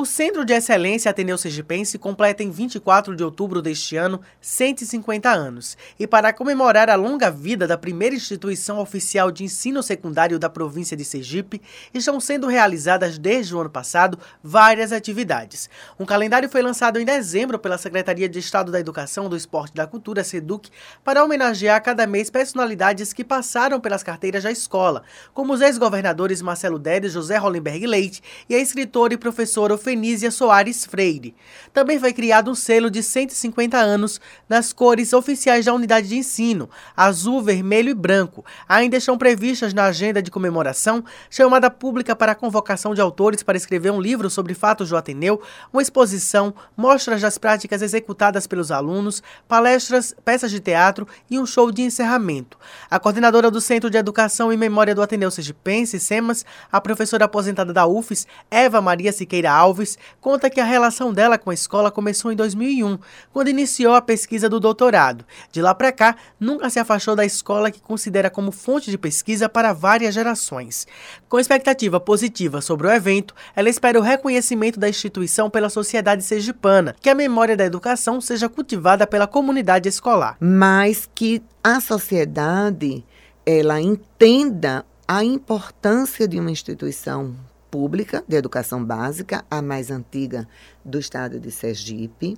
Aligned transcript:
O 0.00 0.06
Centro 0.06 0.44
de 0.44 0.52
Excelência 0.52 1.10
Ateneu 1.10 1.36
Sergipense 1.36 1.98
completa 1.98 2.44
em 2.44 2.52
24 2.52 3.16
de 3.16 3.24
outubro 3.24 3.60
deste 3.60 3.96
ano 3.96 4.20
150 4.40 5.28
anos. 5.28 5.76
E 5.98 6.06
para 6.06 6.32
comemorar 6.32 6.88
a 6.88 6.94
longa 6.94 7.32
vida 7.32 7.66
da 7.66 7.76
primeira 7.76 8.14
instituição 8.14 8.78
oficial 8.78 9.32
de 9.32 9.42
ensino 9.42 9.82
secundário 9.82 10.38
da 10.38 10.48
província 10.48 10.96
de 10.96 11.04
Sergipe, 11.04 11.60
estão 11.92 12.20
sendo 12.20 12.46
realizadas 12.46 13.18
desde 13.18 13.52
o 13.56 13.58
ano 13.58 13.70
passado 13.70 14.16
várias 14.40 14.92
atividades. 14.92 15.68
Um 15.98 16.06
calendário 16.06 16.48
foi 16.48 16.62
lançado 16.62 17.00
em 17.00 17.04
dezembro 17.04 17.58
pela 17.58 17.76
Secretaria 17.76 18.28
de 18.28 18.38
Estado 18.38 18.70
da 18.70 18.78
Educação, 18.78 19.28
do 19.28 19.36
Esporte 19.36 19.72
e 19.72 19.78
da 19.78 19.86
Cultura, 19.88 20.22
SEDUC, 20.22 20.70
para 21.02 21.24
homenagear 21.24 21.82
cada 21.82 22.06
mês 22.06 22.30
personalidades 22.30 23.12
que 23.12 23.24
passaram 23.24 23.80
pelas 23.80 24.04
carteiras 24.04 24.44
da 24.44 24.52
escola, 24.52 25.02
como 25.34 25.54
os 25.54 25.60
ex-governadores 25.60 26.40
Marcelo 26.40 26.78
Dedes, 26.78 27.14
José 27.14 27.36
Hollenberg 27.36 27.84
Leite 27.84 28.22
e 28.48 28.54
a 28.54 28.60
escritora 28.60 29.12
e 29.12 29.16
professora 29.16 29.74
Fenísia 29.88 30.30
Soares 30.30 30.84
Freire. 30.84 31.34
Também 31.72 31.98
foi 31.98 32.12
criado 32.12 32.50
um 32.50 32.54
selo 32.54 32.90
de 32.90 33.02
150 33.02 33.78
anos 33.78 34.20
nas 34.46 34.70
cores 34.70 35.14
oficiais 35.14 35.64
da 35.64 35.72
unidade 35.72 36.08
de 36.08 36.18
ensino, 36.18 36.68
azul, 36.94 37.42
vermelho 37.42 37.88
e 37.88 37.94
branco. 37.94 38.44
Ainda 38.68 38.98
estão 38.98 39.16
previstas 39.16 39.72
na 39.72 39.84
agenda 39.84 40.20
de 40.20 40.30
comemoração 40.30 41.02
chamada 41.30 41.70
pública 41.70 42.14
para 42.14 42.32
a 42.32 42.34
convocação 42.34 42.94
de 42.94 43.00
autores 43.00 43.42
para 43.42 43.56
escrever 43.56 43.90
um 43.90 43.98
livro 43.98 44.28
sobre 44.28 44.52
fatos 44.52 44.90
do 44.90 44.96
Ateneu, 44.96 45.40
uma 45.72 45.80
exposição, 45.80 46.52
mostras 46.76 47.22
das 47.22 47.38
práticas 47.38 47.80
executadas 47.80 48.46
pelos 48.46 48.70
alunos, 48.70 49.22
palestras, 49.48 50.14
peças 50.22 50.50
de 50.50 50.60
teatro 50.60 51.08
e 51.30 51.38
um 51.38 51.46
show 51.46 51.72
de 51.72 51.80
encerramento. 51.80 52.58
A 52.90 52.98
coordenadora 52.98 53.50
do 53.50 53.58
Centro 53.58 53.88
de 53.88 53.96
Educação 53.96 54.52
e 54.52 54.56
Memória 54.58 54.94
do 54.94 55.00
Ateneu 55.00 55.30
Sergipense, 55.30 55.98
SEMAS, 55.98 56.44
a 56.70 56.78
professora 56.78 57.24
aposentada 57.24 57.72
da 57.72 57.86
UFES, 57.86 58.26
Eva 58.50 58.82
Maria 58.82 59.12
Siqueira 59.12 59.50
Alves, 59.50 59.77
Alves 59.78 59.96
conta 60.20 60.50
que 60.50 60.60
a 60.60 60.64
relação 60.64 61.12
dela 61.12 61.38
com 61.38 61.50
a 61.50 61.54
escola 61.54 61.90
começou 61.90 62.32
em 62.32 62.36
2001, 62.36 62.98
quando 63.32 63.48
iniciou 63.48 63.94
a 63.94 64.02
pesquisa 64.02 64.48
do 64.48 64.58
doutorado. 64.58 65.24
De 65.52 65.62
lá 65.62 65.74
para 65.74 65.92
cá, 65.92 66.16
nunca 66.40 66.68
se 66.68 66.80
afastou 66.80 67.14
da 67.14 67.24
escola 67.24 67.70
que 67.70 67.80
considera 67.80 68.28
como 68.28 68.50
fonte 68.50 68.90
de 68.90 68.98
pesquisa 68.98 69.48
para 69.48 69.72
várias 69.72 70.14
gerações. 70.14 70.86
Com 71.28 71.38
expectativa 71.38 72.00
positiva 72.00 72.60
sobre 72.60 72.88
o 72.88 72.90
evento, 72.90 73.34
ela 73.54 73.68
espera 73.68 73.98
o 73.98 74.02
reconhecimento 74.02 74.80
da 74.80 74.88
instituição 74.88 75.48
pela 75.48 75.70
sociedade 75.70 76.24
sergipana, 76.24 76.96
que 77.00 77.08
a 77.08 77.14
memória 77.14 77.56
da 77.56 77.64
educação 77.64 78.20
seja 78.20 78.48
cultivada 78.48 79.06
pela 79.06 79.26
comunidade 79.26 79.88
escolar. 79.88 80.36
Mas 80.40 81.08
que 81.14 81.42
a 81.62 81.80
sociedade 81.80 83.04
ela 83.46 83.80
entenda 83.80 84.84
a 85.06 85.24
importância 85.24 86.28
de 86.28 86.38
uma 86.38 86.50
instituição 86.50 87.34
pública 87.70 88.24
de 88.26 88.36
educação 88.36 88.84
básica, 88.84 89.44
a 89.50 89.62
mais 89.62 89.90
antiga 89.90 90.48
do 90.84 90.98
estado 90.98 91.38
de 91.38 91.50
Sergipe, 91.50 92.36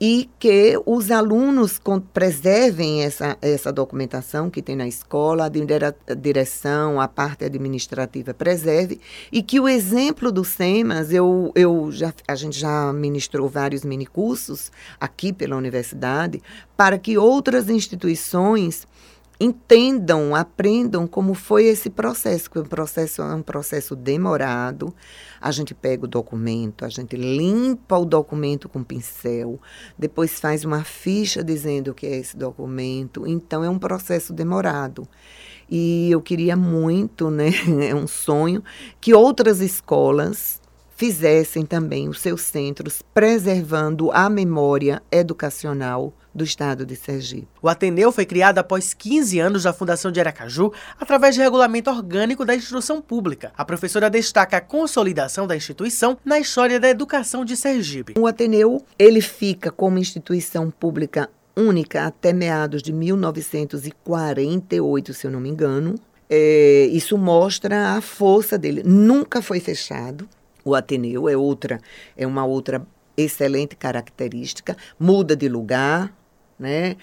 e 0.00 0.28
que 0.38 0.78
os 0.84 1.10
alunos 1.10 1.80
preservem 2.12 3.02
essa, 3.02 3.36
essa 3.40 3.72
documentação 3.72 4.50
que 4.50 4.60
tem 4.60 4.76
na 4.76 4.86
escola, 4.86 5.46
a 5.46 6.14
direção, 6.14 7.00
a 7.00 7.08
parte 7.08 7.44
administrativa 7.44 8.34
preserve, 8.34 9.00
e 9.32 9.42
que 9.42 9.58
o 9.58 9.66
exemplo 9.66 10.30
do 10.30 10.44
SEMAS, 10.44 11.12
eu, 11.12 11.50
eu 11.54 11.90
já, 11.90 12.12
a 12.28 12.34
gente 12.34 12.58
já 12.58 12.92
ministrou 12.92 13.48
vários 13.48 13.84
minicursos 13.84 14.70
aqui 15.00 15.32
pela 15.32 15.56
universidade, 15.56 16.42
para 16.76 16.98
que 16.98 17.16
outras 17.16 17.70
instituições 17.70 18.86
entendam, 19.38 20.34
aprendam 20.34 21.06
como 21.06 21.34
foi 21.34 21.66
esse 21.66 21.90
processo, 21.90 22.50
que 22.50 22.58
o 22.58 22.64
processo 22.64 23.22
é 23.22 23.34
um 23.34 23.42
processo 23.42 23.94
demorado. 23.94 24.94
A 25.40 25.50
gente 25.50 25.74
pega 25.74 26.04
o 26.04 26.08
documento, 26.08 26.84
a 26.84 26.88
gente 26.88 27.16
limpa 27.16 27.98
o 27.98 28.04
documento 28.04 28.68
com 28.68 28.82
pincel, 28.82 29.60
depois 29.98 30.40
faz 30.40 30.64
uma 30.64 30.82
ficha 30.82 31.44
dizendo 31.44 31.90
o 31.90 31.94
que 31.94 32.06
é 32.06 32.16
esse 32.16 32.36
documento. 32.36 33.26
Então 33.26 33.62
é 33.62 33.68
um 33.68 33.78
processo 33.78 34.32
demorado. 34.32 35.06
E 35.68 36.10
eu 36.10 36.20
queria 36.20 36.56
muito, 36.56 37.30
né, 37.30 37.50
é 37.88 37.94
um 37.94 38.06
sonho 38.06 38.62
que 39.00 39.12
outras 39.12 39.60
escolas 39.60 40.60
fizessem 40.96 41.64
também 41.64 42.08
os 42.08 42.20
seus 42.20 42.40
centros 42.40 43.02
preservando 43.14 44.10
a 44.12 44.30
memória 44.30 45.02
educacional 45.12 46.12
do 46.34 46.42
estado 46.44 46.84
de 46.84 46.96
Sergipe. 46.96 47.48
O 47.62 47.68
Ateneu 47.68 48.10
foi 48.12 48.26
criado 48.26 48.58
após 48.58 48.92
15 48.92 49.38
anos 49.38 49.62
da 49.62 49.72
fundação 49.72 50.12
de 50.12 50.20
Aracaju, 50.20 50.70
através 51.00 51.34
de 51.34 51.40
regulamento 51.40 51.90
orgânico 51.90 52.44
da 52.44 52.54
instrução 52.54 53.00
pública. 53.00 53.52
A 53.56 53.64
professora 53.64 54.10
destaca 54.10 54.58
a 54.58 54.60
consolidação 54.60 55.46
da 55.46 55.56
instituição 55.56 56.18
na 56.24 56.38
história 56.38 56.78
da 56.78 56.88
educação 56.88 57.44
de 57.44 57.56
Sergipe. 57.56 58.14
O 58.18 58.26
Ateneu, 58.26 58.84
ele 58.98 59.20
fica 59.20 59.70
como 59.70 59.98
instituição 59.98 60.70
pública 60.70 61.30
única 61.56 62.06
até 62.06 62.32
meados 62.34 62.82
de 62.82 62.92
1948, 62.92 65.14
se 65.14 65.26
eu 65.26 65.30
não 65.30 65.40
me 65.40 65.48
engano. 65.48 65.94
É, 66.28 66.88
isso 66.92 67.16
mostra 67.16 67.96
a 67.96 68.02
força 68.02 68.58
dele. 68.58 68.82
Nunca 68.84 69.40
foi 69.40 69.60
fechado. 69.60 70.28
O 70.66 70.74
Ateneu 70.74 71.28
é 71.28 71.36
outra, 71.36 71.80
é 72.16 72.26
uma 72.26 72.44
outra 72.44 72.84
excelente 73.16 73.76
característica. 73.76 74.76
Muda 74.98 75.36
de 75.36 75.48
lugar, 75.48 76.12
né? 76.58 76.96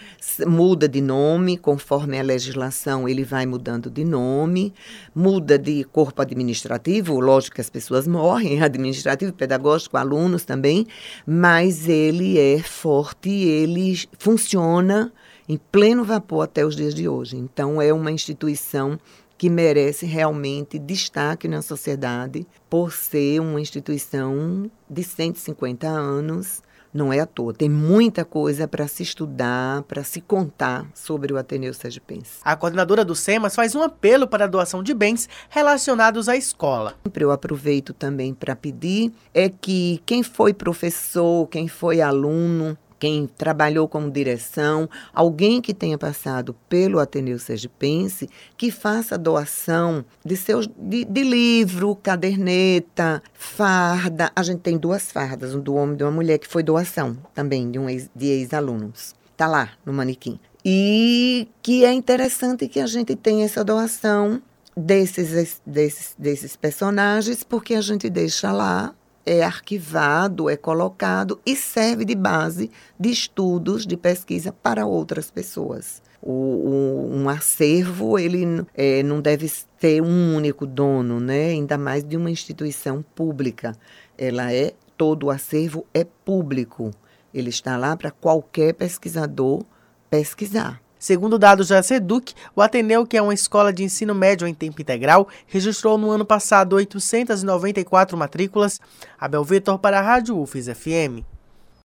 Muda 0.45 0.85
de 0.85 0.99
nome, 0.99 1.57
conforme 1.57 2.19
a 2.19 2.21
legislação, 2.21 3.07
ele 3.07 3.23
vai 3.23 3.45
mudando 3.45 3.89
de 3.89 4.03
nome, 4.03 4.73
muda 5.15 5.57
de 5.57 5.85
corpo 5.85 6.21
administrativo, 6.21 7.21
lógico 7.21 7.55
que 7.55 7.61
as 7.61 7.69
pessoas 7.69 8.05
morrem, 8.05 8.59
administrativo, 8.61 9.31
pedagógico, 9.31 9.95
alunos 9.95 10.43
também, 10.43 10.85
mas 11.25 11.87
ele 11.87 12.37
é 12.37 12.59
forte, 12.59 13.29
ele 13.29 13.97
funciona 14.19 15.09
em 15.47 15.57
pleno 15.71 16.03
vapor 16.03 16.43
até 16.43 16.65
os 16.65 16.75
dias 16.75 16.93
de 16.93 17.07
hoje. 17.07 17.37
Então, 17.37 17.81
é 17.81 17.93
uma 17.93 18.11
instituição 18.11 18.99
que 19.37 19.49
merece 19.49 20.05
realmente 20.05 20.79
destaque 20.79 21.47
na 21.47 21.61
sociedade 21.61 22.45
por 22.69 22.91
ser 22.91 23.39
uma 23.39 23.59
instituição 23.59 24.69
de 24.89 25.03
150 25.03 25.87
anos 25.87 26.61
não 26.93 27.11
é 27.11 27.19
à 27.19 27.25
toa. 27.25 27.53
Tem 27.53 27.67
muita 27.67 28.23
coisa 28.23 28.67
para 28.67 28.87
se 28.87 29.01
estudar, 29.01 29.81
para 29.83 30.03
se 30.03 30.21
contar 30.21 30.85
sobre 30.93 31.33
o 31.33 31.37
Ateneu 31.37 31.73
Sergipense. 31.73 32.37
A 32.43 32.55
coordenadora 32.55 33.03
do 33.03 33.15
SEMAS 33.15 33.55
faz 33.55 33.73
um 33.73 33.81
apelo 33.81 34.27
para 34.27 34.45
a 34.45 34.47
doação 34.47 34.83
de 34.83 34.93
bens 34.93 35.27
relacionados 35.49 36.29
à 36.29 36.37
escola. 36.37 36.95
Eu 37.15 37.31
aproveito 37.31 37.93
também 37.93 38.33
para 38.33 38.55
pedir 38.55 39.11
é 39.33 39.49
que 39.49 40.01
quem 40.05 40.21
foi 40.21 40.53
professor, 40.53 41.47
quem 41.47 41.67
foi 41.67 42.01
aluno, 42.01 42.77
quem 43.03 43.27
trabalhou 43.27 43.85
como 43.85 44.09
direção, 44.09 44.89
alguém 45.13 45.61
que 45.61 45.73
tenha 45.73 45.97
passado 45.97 46.55
pelo 46.69 47.01
Ateneu 47.01 47.37
Sergipense, 47.37 48.29
que 48.55 48.71
faça 48.71 49.17
doação 49.17 50.05
de 50.23 50.37
seus 50.37 50.69
de, 50.77 51.03
de 51.03 51.21
livro, 51.21 51.97
caderneta, 51.97 53.21
farda. 53.33 54.31
A 54.33 54.41
gente 54.41 54.61
tem 54.61 54.77
duas 54.77 55.11
fardas, 55.11 55.53
um 55.53 55.59
do 55.59 55.75
homem 55.75 55.95
e 55.95 55.97
de 55.97 56.03
uma 56.05 56.11
mulher, 56.11 56.37
que 56.37 56.47
foi 56.47 56.63
doação 56.63 57.17
também 57.33 57.69
de 57.69 57.77
um 57.77 57.89
ex, 57.89 58.09
de 58.15 58.27
ex-alunos. 58.27 59.13
Está 59.33 59.47
lá 59.47 59.71
no 59.85 59.91
manequim. 59.91 60.39
E 60.63 61.49
que 61.61 61.83
é 61.83 61.91
interessante 61.91 62.69
que 62.69 62.79
a 62.79 62.87
gente 62.87 63.17
tenha 63.17 63.43
essa 63.43 63.65
doação 63.65 64.41
desses, 64.77 65.59
desses, 65.65 66.15
desses 66.17 66.55
personagens, 66.55 67.43
porque 67.43 67.75
a 67.75 67.81
gente 67.81 68.09
deixa 68.09 68.49
lá 68.53 68.95
é 69.25 69.43
arquivado, 69.43 70.49
é 70.49 70.57
colocado 70.57 71.39
e 71.45 71.55
serve 71.55 72.05
de 72.05 72.15
base 72.15 72.69
de 72.99 73.09
estudos, 73.09 73.85
de 73.85 73.95
pesquisa 73.95 74.51
para 74.51 74.85
outras 74.85 75.31
pessoas. 75.31 76.01
O, 76.21 76.31
o, 76.31 77.09
um 77.13 77.29
acervo 77.29 78.17
ele 78.17 78.65
é, 78.73 79.03
não 79.03 79.21
deve 79.21 79.51
ter 79.79 80.01
um 80.01 80.35
único 80.35 80.65
dono, 80.65 81.19
né? 81.19 81.49
ainda 81.49 81.77
mais 81.77 82.03
de 82.03 82.15
uma 82.15 82.31
instituição 82.31 83.03
pública. 83.15 83.75
Ela 84.17 84.53
é 84.53 84.73
todo 84.97 85.25
o 85.25 85.29
acervo 85.29 85.85
é 85.93 86.03
público. 86.03 86.91
Ele 87.33 87.49
está 87.49 87.77
lá 87.77 87.97
para 87.97 88.11
qualquer 88.11 88.73
pesquisador 88.73 89.65
pesquisar. 90.09 90.81
Segundo 91.03 91.37
dados 91.37 91.67
da 91.67 91.83
SEDUC, 91.83 92.33
o 92.55 92.61
Ateneu, 92.61 93.05
que 93.05 93.17
é 93.17 93.21
uma 93.21 93.33
escola 93.33 93.73
de 93.73 93.83
ensino 93.83 94.15
médio 94.15 94.47
em 94.47 94.53
tempo 94.53 94.81
integral, 94.81 95.27
registrou 95.47 95.97
no 95.97 96.09
ano 96.09 96.23
passado 96.23 96.77
894 96.77 98.17
matrículas. 98.17 98.79
Abel 99.19 99.43
Vitor 99.43 99.77
para 99.79 99.99
a 99.99 100.01
Rádio 100.01 100.39
UFES 100.39 100.67
FM. 100.69 101.27